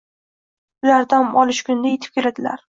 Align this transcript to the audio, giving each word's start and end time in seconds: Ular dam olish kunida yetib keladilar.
Ular 0.87 1.05
dam 1.13 1.29
olish 1.43 1.61
kunida 1.69 1.93
yetib 1.93 2.19
keladilar. 2.19 2.59